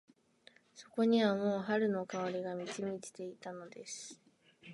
[0.73, 4.19] そこにはもう春の香りが満ち満ちていたのです。